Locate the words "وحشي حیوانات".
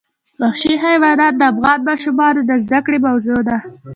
0.41-1.33